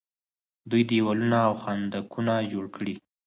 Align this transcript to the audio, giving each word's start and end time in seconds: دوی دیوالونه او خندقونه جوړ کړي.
دوی 0.69 0.83
دیوالونه 0.91 1.37
او 1.47 1.53
خندقونه 1.61 2.35
جوړ 2.51 2.65
کړي. 2.75 2.93